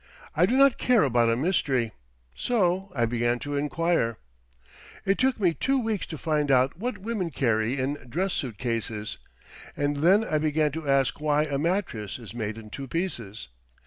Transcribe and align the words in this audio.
I 0.33 0.47
do 0.47 0.57
not 0.57 0.79
care 0.79 1.03
about 1.03 1.29
a 1.29 1.35
mystery. 1.35 1.91
So 2.33 2.91
I 2.95 3.05
began 3.05 3.37
to 3.41 3.55
inquire. 3.55 4.17
It 5.05 5.19
took 5.19 5.39
me 5.39 5.53
two 5.53 5.79
weeks 5.79 6.07
to 6.07 6.17
find 6.17 6.49
out 6.49 6.75
what 6.75 6.97
women 6.97 7.29
carry 7.29 7.77
in 7.79 8.03
dress 8.09 8.33
suit 8.33 8.57
cases. 8.57 9.19
And 9.77 9.97
then 9.97 10.23
I 10.23 10.39
began 10.39 10.71
to 10.71 10.89
ask 10.89 11.21
why 11.21 11.43
a 11.43 11.59
mattress 11.59 12.17
is 12.17 12.33
made 12.33 12.57
in 12.57 12.71
two 12.71 12.87
pieces. 12.87 13.49